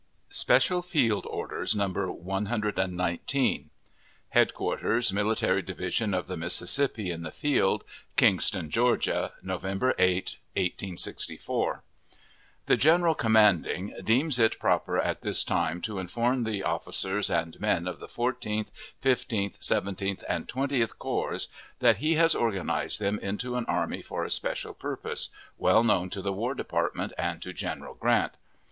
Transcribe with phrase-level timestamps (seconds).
[0.31, 1.87] [Special Field Orders, No.
[2.11, 3.69] 119.]
[4.29, 7.83] HEADQUARTERS MILITARY DIVISION OF THE MISSISSIPPI IN THE FIELD,
[8.17, 11.83] KINGSTON, GEORGIA, November 8, 1864
[12.65, 17.87] The general commanding deems it proper at this time to inform the officers and men
[17.87, 21.47] of the Fourteenth, Fifteenth, Seventeenth, and Twentieth Corps,
[21.77, 25.29] that he has organized them into an army for a special purpose,
[25.59, 28.33] well known to the War Department and to General Grant.